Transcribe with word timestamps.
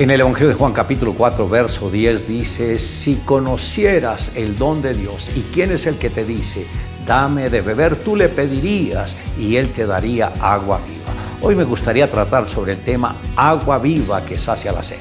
En 0.00 0.10
el 0.10 0.22
Evangelio 0.22 0.48
de 0.48 0.54
Juan 0.54 0.72
capítulo 0.72 1.12
4, 1.12 1.46
verso 1.46 1.90
10 1.90 2.26
dice, 2.26 2.78
si 2.78 3.16
conocieras 3.16 4.32
el 4.34 4.56
don 4.56 4.80
de 4.80 4.94
Dios 4.94 5.30
y 5.36 5.42
quién 5.52 5.72
es 5.72 5.84
el 5.84 5.98
que 5.98 6.08
te 6.08 6.24
dice, 6.24 6.64
dame 7.06 7.50
de 7.50 7.60
beber, 7.60 7.96
tú 7.96 8.16
le 8.16 8.30
pedirías 8.30 9.14
y 9.38 9.56
él 9.56 9.72
te 9.72 9.84
daría 9.84 10.32
agua 10.40 10.78
viva. 10.78 11.12
Hoy 11.42 11.54
me 11.54 11.64
gustaría 11.64 12.08
tratar 12.08 12.48
sobre 12.48 12.72
el 12.72 12.78
tema 12.78 13.14
agua 13.36 13.76
viva 13.76 14.24
que 14.24 14.38
sacia 14.38 14.72
la 14.72 14.82
sed. 14.82 14.96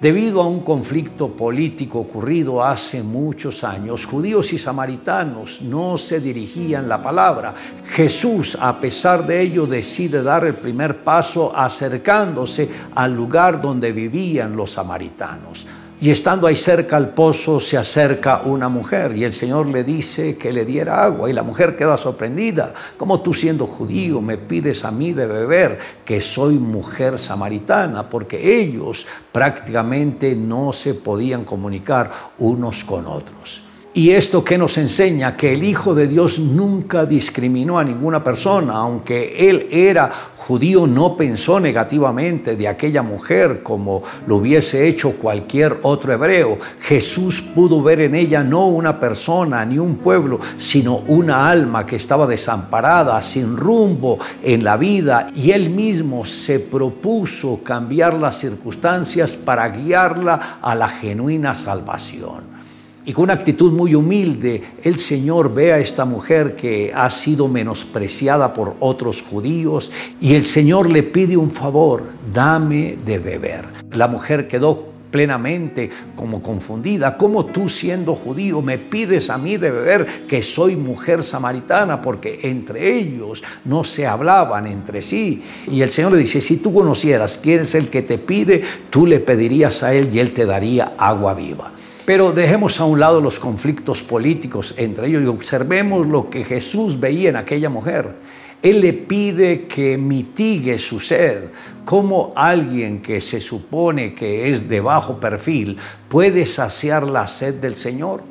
Debido 0.00 0.40
a 0.40 0.46
un 0.46 0.60
conflicto 0.60 1.28
político 1.28 1.98
ocurrido 1.98 2.64
hace 2.64 3.02
muchos 3.02 3.62
años, 3.64 4.06
judíos 4.06 4.50
y 4.54 4.58
samaritanos 4.58 5.60
no 5.60 5.98
se 5.98 6.20
dirigían 6.20 6.88
la 6.88 7.02
palabra. 7.02 7.54
Jesús, 7.84 8.56
a 8.58 8.80
pesar 8.80 9.26
de 9.26 9.42
ello, 9.42 9.66
decide 9.66 10.22
dar 10.22 10.46
el 10.46 10.54
primer 10.54 11.04
paso 11.04 11.54
acercándose 11.54 12.66
al 12.94 13.14
lugar 13.14 13.60
donde 13.60 13.92
vivían 13.92 14.56
los 14.56 14.70
samaritanos. 14.70 15.66
Y 16.02 16.08
estando 16.10 16.46
ahí 16.46 16.56
cerca 16.56 16.96
al 16.96 17.10
pozo 17.10 17.60
se 17.60 17.76
acerca 17.76 18.40
una 18.46 18.70
mujer 18.70 19.14
y 19.14 19.24
el 19.24 19.34
Señor 19.34 19.66
le 19.66 19.84
dice 19.84 20.38
que 20.38 20.50
le 20.50 20.64
diera 20.64 21.04
agua 21.04 21.28
y 21.28 21.34
la 21.34 21.42
mujer 21.42 21.76
queda 21.76 21.98
sorprendida. 21.98 22.72
como 22.96 23.20
tú 23.20 23.34
siendo 23.34 23.66
judío 23.66 24.22
me 24.22 24.38
pides 24.38 24.86
a 24.86 24.90
mí 24.90 25.12
de 25.12 25.26
beber 25.26 25.78
que 26.02 26.22
soy 26.22 26.58
mujer 26.58 27.18
samaritana? 27.18 28.08
Porque 28.08 28.60
ellos 28.62 29.06
prácticamente 29.30 30.34
no 30.34 30.72
se 30.72 30.94
podían 30.94 31.44
comunicar 31.44 32.10
unos 32.38 32.82
con 32.82 33.06
otros. 33.06 33.69
Y 33.92 34.10
esto 34.10 34.44
que 34.44 34.56
nos 34.56 34.78
enseña 34.78 35.36
que 35.36 35.52
el 35.52 35.64
Hijo 35.64 35.96
de 35.96 36.06
Dios 36.06 36.38
nunca 36.38 37.04
discriminó 37.06 37.76
a 37.76 37.82
ninguna 37.82 38.22
persona, 38.22 38.74
aunque 38.74 39.50
él 39.50 39.66
era 39.68 40.08
judío, 40.36 40.86
no 40.86 41.16
pensó 41.16 41.58
negativamente 41.58 42.54
de 42.54 42.68
aquella 42.68 43.02
mujer 43.02 43.64
como 43.64 44.04
lo 44.28 44.36
hubiese 44.36 44.86
hecho 44.86 45.14
cualquier 45.16 45.80
otro 45.82 46.12
hebreo. 46.12 46.58
Jesús 46.82 47.40
pudo 47.40 47.82
ver 47.82 48.02
en 48.02 48.14
ella 48.14 48.44
no 48.44 48.68
una 48.68 49.00
persona 49.00 49.64
ni 49.64 49.80
un 49.80 49.96
pueblo, 49.96 50.38
sino 50.56 50.98
una 51.08 51.50
alma 51.50 51.84
que 51.84 51.96
estaba 51.96 52.28
desamparada, 52.28 53.20
sin 53.22 53.56
rumbo 53.56 54.18
en 54.40 54.62
la 54.62 54.76
vida, 54.76 55.26
y 55.34 55.50
él 55.50 55.68
mismo 55.68 56.24
se 56.24 56.60
propuso 56.60 57.64
cambiar 57.64 58.14
las 58.14 58.38
circunstancias 58.38 59.36
para 59.36 59.68
guiarla 59.68 60.58
a 60.62 60.76
la 60.76 60.88
genuina 60.88 61.56
salvación. 61.56 62.59
Y 63.06 63.12
con 63.14 63.24
una 63.24 63.32
actitud 63.32 63.72
muy 63.72 63.94
humilde, 63.94 64.62
el 64.82 64.98
Señor 64.98 65.54
ve 65.54 65.72
a 65.72 65.78
esta 65.78 66.04
mujer 66.04 66.54
que 66.54 66.92
ha 66.94 67.08
sido 67.08 67.48
menospreciada 67.48 68.52
por 68.52 68.76
otros 68.78 69.22
judíos 69.22 69.90
y 70.20 70.34
el 70.34 70.44
Señor 70.44 70.90
le 70.90 71.02
pide 71.02 71.36
un 71.36 71.50
favor, 71.50 72.04
dame 72.32 72.96
de 73.04 73.18
beber. 73.18 73.64
La 73.92 74.06
mujer 74.06 74.46
quedó 74.48 74.90
plenamente 75.10 75.90
como 76.14 76.42
confundida. 76.42 77.16
¿Cómo 77.16 77.46
tú 77.46 77.68
siendo 77.68 78.14
judío 78.14 78.62
me 78.62 78.78
pides 78.78 79.30
a 79.30 79.38
mí 79.38 79.56
de 79.56 79.70
beber 79.70 80.06
que 80.28 80.42
soy 80.42 80.76
mujer 80.76 81.24
samaritana? 81.24 82.00
Porque 82.00 82.40
entre 82.42 82.98
ellos 82.98 83.42
no 83.64 83.82
se 83.82 84.06
hablaban 84.06 84.66
entre 84.66 85.02
sí. 85.02 85.42
Y 85.68 85.82
el 85.82 85.90
Señor 85.90 86.12
le 86.12 86.18
dice, 86.18 86.40
si 86.40 86.58
tú 86.58 86.72
conocieras 86.72 87.40
quién 87.42 87.60
es 87.60 87.74
el 87.74 87.88
que 87.88 88.02
te 88.02 88.18
pide, 88.18 88.62
tú 88.90 89.06
le 89.06 89.20
pedirías 89.20 89.82
a 89.82 89.94
él 89.94 90.10
y 90.12 90.18
él 90.20 90.32
te 90.32 90.46
daría 90.46 90.92
agua 90.96 91.34
viva. 91.34 91.72
Pero 92.10 92.32
dejemos 92.32 92.80
a 92.80 92.86
un 92.86 92.98
lado 92.98 93.20
los 93.20 93.38
conflictos 93.38 94.02
políticos 94.02 94.74
entre 94.76 95.06
ellos 95.06 95.22
y 95.22 95.26
observemos 95.26 96.08
lo 96.08 96.28
que 96.28 96.42
Jesús 96.42 96.98
veía 96.98 97.30
en 97.30 97.36
aquella 97.36 97.70
mujer. 97.70 98.16
Él 98.60 98.80
le 98.80 98.92
pide 98.94 99.68
que 99.68 99.96
mitigue 99.96 100.76
su 100.80 100.98
sed. 100.98 101.44
¿Cómo 101.84 102.32
alguien 102.34 103.00
que 103.00 103.20
se 103.20 103.40
supone 103.40 104.12
que 104.12 104.50
es 104.50 104.68
de 104.68 104.80
bajo 104.80 105.20
perfil 105.20 105.78
puede 106.08 106.46
saciar 106.46 107.04
la 107.04 107.28
sed 107.28 107.54
del 107.54 107.76
Señor? 107.76 108.24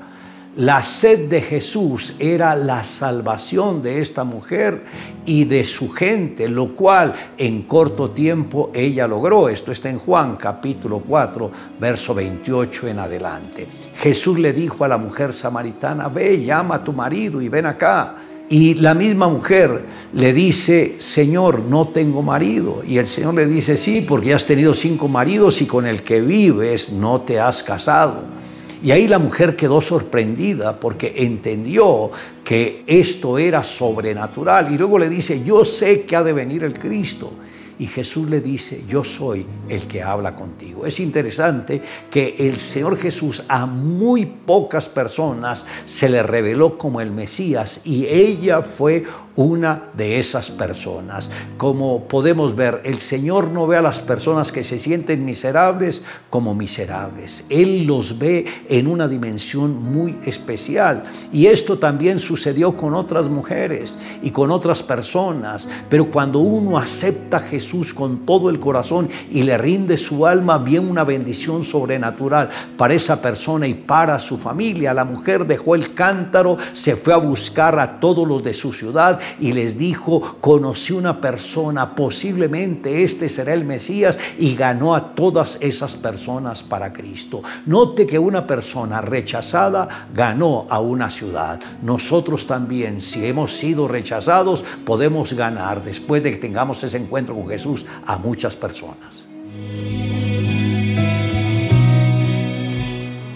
La 0.56 0.82
sed 0.82 1.30
de 1.30 1.42
Jesús 1.42 2.16
era 2.18 2.56
la 2.56 2.84
salvación 2.84 3.84
de 3.84 4.02
esta 4.02 4.24
mujer 4.24 4.84
y 5.24 5.46
de 5.46 5.64
su 5.64 5.92
gente, 5.92 6.50
lo 6.50 6.70
cual 6.70 7.14
en 7.38 7.62
corto 7.62 8.10
tiempo 8.10 8.72
ella 8.74 9.08
logró. 9.08 9.48
Esto 9.48 9.72
está 9.72 9.90
en 9.90 10.00
Juan 10.00 10.38
capítulo 10.38 11.04
4, 11.08 11.52
verso 11.80 12.16
28 12.16 12.88
en 12.88 13.00
adelante. 13.00 13.68
Jesús 14.02 14.40
le 14.40 14.52
dijo 14.52 14.84
a 14.84 14.88
la 14.88 14.98
mujer 14.98 15.34
samaritana, 15.34 16.08
ve, 16.10 16.44
llama 16.44 16.76
a 16.76 16.84
tu 16.84 16.94
marido 16.94 17.40
y 17.42 17.48
ven 17.48 17.68
acá. 17.68 18.16
Y 18.50 18.74
la 18.74 18.96
misma 18.96 19.30
mujer 19.30 19.86
le 20.14 20.34
dice, 20.34 20.96
Señor, 20.98 21.60
no 21.60 21.90
tengo 21.90 22.24
marido. 22.24 22.82
Y 22.84 22.98
el 22.98 23.06
Señor 23.06 23.36
le 23.36 23.46
dice, 23.46 23.78
sí, 23.78 24.02
porque 24.02 24.34
has 24.34 24.48
tenido 24.48 24.74
cinco 24.74 25.08
maridos 25.08 25.62
y 25.62 25.68
con 25.68 25.86
el 25.86 26.02
que 26.02 26.22
vives 26.22 26.92
no 26.92 27.22
te 27.22 27.40
has 27.40 27.62
casado. 27.62 28.39
Y 28.82 28.92
ahí 28.92 29.08
la 29.08 29.20
mujer 29.20 29.56
quedó 29.56 29.82
sorprendida 29.82 30.80
porque 30.80 31.14
entendió 31.18 32.12
que 32.44 32.84
esto 32.88 33.38
era 33.38 33.64
sobrenatural. 33.64 34.74
Y 34.74 34.78
luego 34.78 34.98
le 34.98 35.10
dice, 35.10 35.44
yo 35.44 35.66
sé 35.66 36.04
que 36.04 36.16
ha 36.16 36.24
de 36.24 36.34
venir 36.34 36.64
el 36.64 36.74
Cristo. 36.74 37.32
Y 37.80 37.88
Jesús 37.88 38.30
le 38.30 38.42
dice, 38.42 38.84
yo 38.90 39.06
soy 39.06 39.46
el 39.70 39.88
que 39.88 40.04
habla 40.04 40.36
contigo. 40.36 40.86
Es 40.86 41.00
interesante 41.00 41.82
que 42.12 42.36
el 42.40 42.58
Señor 42.58 42.98
Jesús 42.98 43.44
a 43.48 43.66
muy 43.66 44.26
pocas 44.26 44.90
personas 44.90 45.66
se 45.86 46.10
le 46.10 46.22
reveló 46.22 46.78
como 46.78 47.00
el 47.00 47.12
Mesías 47.12 47.80
y 47.86 48.06
ella 48.06 48.64
fue 48.64 49.06
una 49.40 49.84
de 49.96 50.20
esas 50.20 50.52
personas. 50.52 51.32
Como 51.56 52.10
podemos 52.10 52.58
ver, 52.58 52.82
el 52.84 53.00
Señor 53.00 53.48
no 53.48 53.68
ve 53.68 53.78
a 53.78 53.82
las 53.82 54.02
personas 54.02 54.52
que 54.52 54.66
se 54.66 54.78
sienten 54.78 55.24
miserables 55.24 56.04
como 56.30 56.54
miserables. 56.54 57.46
Él 57.48 57.86
los 57.86 58.20
ve 58.20 58.46
en 58.68 58.86
una 58.86 59.08
dimensión 59.08 59.82
muy 59.82 60.20
especial. 60.26 61.06
Y 61.32 61.46
esto 61.46 61.80
también 61.80 62.20
sucedió 62.20 62.76
con 62.76 62.94
otras 62.94 63.30
mujeres 63.30 63.98
y 64.22 64.32
con 64.32 64.52
otras 64.52 64.84
personas. 64.84 65.70
Pero 65.90 66.12
cuando 66.12 66.40
uno 66.40 66.78
acepta 66.78 67.38
a 67.38 67.40
Jesús 67.40 67.94
con 67.94 68.26
todo 68.26 68.50
el 68.50 68.60
corazón 68.60 69.08
y 69.32 69.44
le 69.44 69.58
rinde 69.58 69.96
su 69.96 70.28
alma, 70.28 70.58
viene 70.58 70.90
una 70.90 71.06
bendición 71.06 71.64
sobrenatural 71.64 72.50
para 72.76 72.94
esa 72.94 73.22
persona 73.22 73.68
y 73.68 73.74
para 73.74 74.20
su 74.20 74.38
familia. 74.38 74.94
La 74.94 75.06
mujer 75.06 75.48
dejó 75.48 75.76
el 75.76 75.94
cántaro, 75.94 76.58
se 76.74 76.98
fue 76.98 77.14
a 77.14 77.18
buscar 77.18 77.80
a 77.80 78.02
todos 78.02 78.28
los 78.28 78.44
de 78.44 78.54
su 78.54 78.74
ciudad 78.74 79.18
y 79.40 79.54
les 79.54 79.78
dijo, 79.78 80.38
conocí 80.42 80.94
una 80.94 81.22
persona, 81.22 81.96
posiblemente 81.96 83.04
este 83.04 83.30
será 83.30 83.54
el 83.54 83.66
Mesías 83.66 84.18
y 84.38 84.56
ganó 84.56 84.96
a 84.96 85.16
todas 85.16 85.58
esas 85.62 85.96
personas 85.96 86.64
para 86.64 86.94
Cristo. 86.94 87.42
Note 87.66 88.08
que 88.08 88.20
una 88.20 88.48
persona 88.48 89.02
rechazada 89.02 90.08
ganó 90.14 90.66
a 90.70 90.80
una 90.80 91.10
ciudad. 91.10 91.60
Nosotros 91.82 92.48
también, 92.48 93.02
si 93.02 93.26
hemos 93.26 93.56
sido 93.56 93.88
rechazados, 93.88 94.64
podemos 94.86 95.34
ganar 95.34 95.84
después 95.84 96.24
de 96.24 96.32
que 96.32 96.38
tengamos 96.38 96.84
ese 96.84 96.98
encuentro 96.98 97.36
con 97.36 97.48
Jesús 97.48 97.86
a 98.06 98.18
muchas 98.18 98.56
personas. 98.56 99.26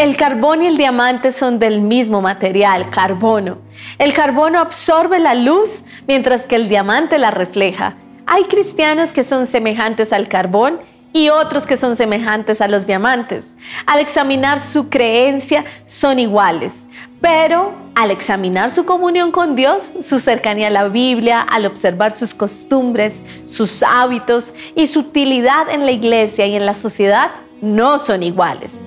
El 0.03 0.17
carbón 0.17 0.61
y 0.61 0.67
el 0.67 0.75
diamante 0.75 1.31
son 1.31 1.59
del 1.59 1.79
mismo 1.79 2.21
material, 2.21 2.89
carbono. 2.89 3.59
El 3.97 4.13
carbono 4.13 4.59
absorbe 4.59 5.17
la 5.17 5.33
luz 5.33 5.85
mientras 6.09 6.41
que 6.41 6.57
el 6.57 6.67
diamante 6.67 7.17
la 7.17 7.31
refleja. 7.31 7.95
Hay 8.25 8.43
cristianos 8.43 9.13
que 9.13 9.23
son 9.23 9.47
semejantes 9.47 10.11
al 10.11 10.27
carbón 10.27 10.77
y 11.13 11.29
otros 11.29 11.65
que 11.65 11.77
son 11.77 11.95
semejantes 11.95 12.59
a 12.59 12.67
los 12.67 12.85
diamantes. 12.85 13.53
Al 13.85 14.01
examinar 14.01 14.59
su 14.59 14.89
creencia 14.89 15.63
son 15.85 16.19
iguales, 16.19 16.73
pero 17.21 17.71
al 17.95 18.11
examinar 18.11 18.71
su 18.71 18.83
comunión 18.83 19.31
con 19.31 19.55
Dios, 19.55 19.93
su 20.01 20.19
cercanía 20.19 20.67
a 20.67 20.71
la 20.71 20.89
Biblia, 20.89 21.39
al 21.39 21.65
observar 21.65 22.13
sus 22.13 22.33
costumbres, 22.33 23.13
sus 23.45 23.81
hábitos 23.83 24.53
y 24.75 24.87
su 24.87 24.99
utilidad 24.99 25.69
en 25.69 25.85
la 25.85 25.93
iglesia 25.93 26.45
y 26.45 26.57
en 26.57 26.65
la 26.65 26.73
sociedad, 26.73 27.31
no 27.61 27.99
son 27.99 28.21
iguales. 28.21 28.83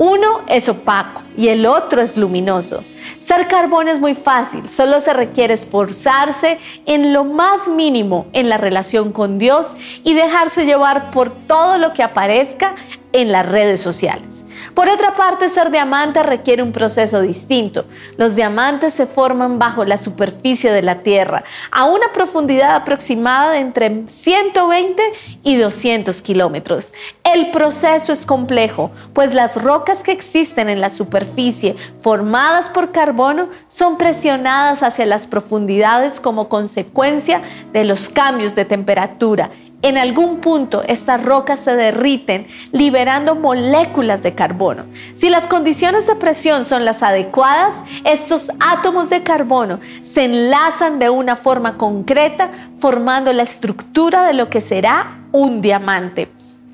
Uno 0.00 0.42
es 0.46 0.68
opaco 0.68 1.24
y 1.36 1.48
el 1.48 1.66
otro 1.66 2.00
es 2.00 2.16
luminoso. 2.16 2.84
Ser 3.18 3.48
carbón 3.48 3.88
es 3.88 3.98
muy 3.98 4.14
fácil, 4.14 4.68
solo 4.68 5.00
se 5.00 5.12
requiere 5.12 5.54
esforzarse 5.54 6.58
en 6.86 7.12
lo 7.12 7.24
más 7.24 7.66
mínimo 7.66 8.28
en 8.32 8.48
la 8.48 8.58
relación 8.58 9.10
con 9.10 9.40
Dios 9.40 9.66
y 10.04 10.14
dejarse 10.14 10.64
llevar 10.64 11.10
por 11.10 11.30
todo 11.30 11.78
lo 11.78 11.94
que 11.94 12.04
aparezca 12.04 12.76
en 13.12 13.32
las 13.32 13.44
redes 13.44 13.80
sociales. 13.80 14.44
Por 14.74 14.88
otra 14.88 15.14
parte, 15.14 15.48
ser 15.48 15.70
diamante 15.70 16.22
requiere 16.22 16.62
un 16.62 16.72
proceso 16.72 17.20
distinto. 17.20 17.84
Los 18.16 18.36
diamantes 18.36 18.94
se 18.94 19.06
forman 19.06 19.58
bajo 19.58 19.84
la 19.84 19.96
superficie 19.96 20.70
de 20.72 20.82
la 20.82 20.96
Tierra, 20.96 21.44
a 21.70 21.84
una 21.84 22.12
profundidad 22.12 22.74
aproximada 22.74 23.52
de 23.52 23.58
entre 23.58 24.08
120 24.08 25.02
y 25.42 25.56
200 25.56 26.22
kilómetros. 26.22 26.92
El 27.24 27.50
proceso 27.50 28.12
es 28.12 28.24
complejo, 28.24 28.90
pues 29.12 29.34
las 29.34 29.60
rocas 29.62 30.02
que 30.02 30.12
existen 30.12 30.68
en 30.68 30.80
la 30.80 30.90
superficie, 30.90 31.76
formadas 32.00 32.68
por 32.68 32.92
carbono, 32.92 33.48
son 33.66 33.98
presionadas 33.98 34.82
hacia 34.82 35.06
las 35.06 35.26
profundidades 35.26 36.20
como 36.20 36.48
consecuencia 36.48 37.42
de 37.72 37.84
los 37.84 38.08
cambios 38.08 38.54
de 38.54 38.64
temperatura 38.64 39.50
en 39.82 39.96
algún 39.96 40.38
punto 40.38 40.82
estas 40.86 41.24
rocas 41.24 41.60
se 41.60 41.76
derriten 41.76 42.46
liberando 42.72 43.36
moléculas 43.36 44.22
de 44.22 44.34
carbono. 44.34 44.84
Si 45.14 45.30
las 45.30 45.46
condiciones 45.46 46.06
de 46.06 46.16
presión 46.16 46.64
son 46.64 46.84
las 46.84 47.02
adecuadas, 47.02 47.74
estos 48.04 48.50
átomos 48.58 49.08
de 49.08 49.22
carbono 49.22 49.78
se 50.02 50.24
enlazan 50.24 50.98
de 50.98 51.10
una 51.10 51.36
forma 51.36 51.76
concreta 51.76 52.50
formando 52.78 53.32
la 53.32 53.44
estructura 53.44 54.24
de 54.24 54.34
lo 54.34 54.50
que 54.50 54.60
será 54.60 55.18
un 55.30 55.60
diamante. 55.60 56.28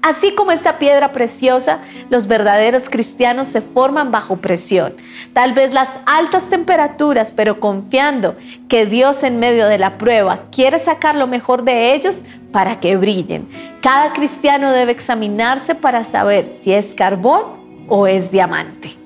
Así 0.04 0.34
como 0.34 0.52
esta 0.52 0.78
piedra 0.78 1.12
preciosa, 1.12 1.78
los 2.10 2.26
verdaderos 2.26 2.90
cristianos 2.90 3.48
se 3.48 3.62
forman 3.62 4.10
bajo 4.10 4.36
presión. 4.36 4.92
Tal 5.32 5.54
vez 5.54 5.72
las 5.72 5.88
altas 6.04 6.50
temperaturas, 6.50 7.32
pero 7.32 7.58
confiando 7.58 8.36
que 8.68 8.84
Dios 8.84 9.22
en 9.22 9.38
medio 9.38 9.66
de 9.66 9.78
la 9.78 9.96
prueba 9.96 10.40
quiere 10.52 10.78
sacar 10.78 11.16
lo 11.16 11.26
mejor 11.26 11.64
de 11.64 11.94
ellos 11.94 12.22
para 12.54 12.78
que 12.78 12.96
brillen. 12.96 13.48
Cada 13.80 14.12
cristiano 14.12 14.70
debe 14.70 14.92
examinarse 14.92 15.74
para 15.74 16.04
saber 16.04 16.48
si 16.48 16.72
es 16.72 16.94
carbón 16.94 17.42
o 17.88 18.06
es 18.06 18.30
diamante. 18.30 19.03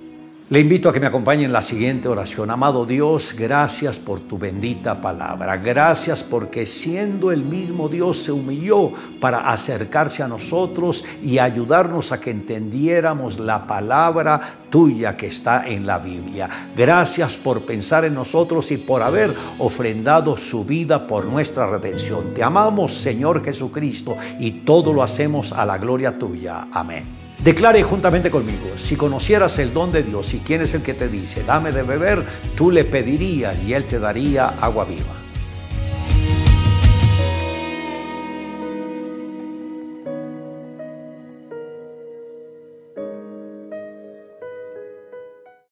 Le 0.51 0.61
invito 0.61 0.89
a 0.89 0.95
que 0.95 1.01
me 1.01 1.07
acompañe 1.07 1.45
en 1.45 1.53
la 1.53 1.61
siguiente 1.61 2.09
oración. 2.09 2.51
Amado 2.51 2.87
Dios, 2.87 3.35
gracias 3.37 3.99
por 3.99 4.21
tu 4.21 4.39
bendita 4.39 4.99
palabra. 4.99 5.59
Gracias 5.59 6.23
porque 6.23 6.65
siendo 6.65 7.31
el 7.31 7.43
mismo 7.43 7.91
Dios 7.91 8.23
se 8.23 8.33
humilló 8.33 8.91
para 9.21 9.51
acercarse 9.51 10.23
a 10.23 10.29
nosotros 10.29 11.05
y 11.23 11.39
ayudarnos 11.39 12.13
a 12.13 12.21
que 12.21 12.31
entendiéramos 12.31 13.39
la 13.39 13.67
palabra 13.67 14.41
tuya 14.71 15.19
que 15.19 15.27
está 15.27 15.69
en 15.69 15.87
la 15.87 15.99
Biblia. 15.99 16.49
Gracias 16.75 17.37
por 17.37 17.67
pensar 17.67 18.07
en 18.07 18.15
nosotros 18.15 18.71
y 18.71 18.79
por 18.79 19.03
haber 19.03 19.35
ofrendado 19.59 20.39
su 20.39 20.65
vida 20.65 21.07
por 21.07 21.27
nuestra 21.27 21.67
redención. 21.67 22.33
Te 22.33 22.43
amamos, 22.43 22.95
Señor 22.95 23.45
Jesucristo, 23.45 24.17
y 24.41 24.63
todo 24.63 24.95
lo 24.95 25.03
hacemos 25.03 25.53
a 25.53 25.67
la 25.67 25.77
gloria 25.77 26.19
tuya. 26.19 26.69
Amén. 26.73 27.28
Declare 27.43 27.83
juntamente 27.85 28.31
conmigo, 28.31 28.77
si 28.77 28.97
conocieras 28.97 29.59
el 29.59 29.73
don 29.73 29.93
de 29.93 30.03
Dios 30.03 30.35
y 30.35 30.41
quién 30.41 30.63
es 30.63 30.75
el 30.75 30.83
que 30.83 30.95
te 30.95 31.09
dice, 31.09 31.45
dame 31.45 31.71
de 31.71 31.83
beber, 31.83 32.25
tú 32.57 32.71
le 32.71 32.85
pedirías 32.85 33.57
y 33.63 33.75
él 33.75 33.85
te 33.85 34.01
daría 34.01 34.49
agua 34.61 34.85
viva. 34.85 35.28